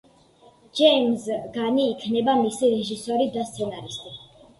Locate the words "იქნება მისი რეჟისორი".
1.89-3.29